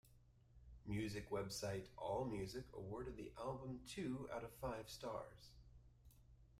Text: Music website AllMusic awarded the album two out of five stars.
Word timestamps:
Music 0.87 1.29
website 1.29 1.85
AllMusic 1.99 2.63
awarded 2.73 3.15
the 3.17 3.31
album 3.37 3.81
two 3.87 4.27
out 4.33 4.43
of 4.43 4.49
five 4.53 4.89
stars. 4.89 5.51